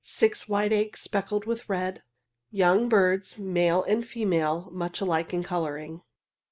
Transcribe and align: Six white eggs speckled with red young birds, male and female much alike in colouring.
Six 0.03 0.49
white 0.49 0.73
eggs 0.73 0.99
speckled 1.01 1.45
with 1.45 1.69
red 1.69 2.01
young 2.49 2.89
birds, 2.89 3.37
male 3.37 3.83
and 3.83 4.03
female 4.03 4.67
much 4.71 4.99
alike 4.99 5.31
in 5.31 5.43
colouring. 5.43 6.01